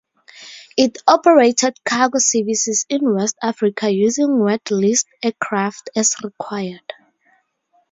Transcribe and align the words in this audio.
It 0.75 0.97
operated 1.07 1.77
cargo 1.85 2.17
services 2.17 2.87
in 2.89 3.13
West 3.13 3.37
Africa 3.39 3.87
using 3.93 4.39
wet-leased 4.39 5.05
aircraft 5.21 5.91
as 5.95 6.15
required. 6.23 6.91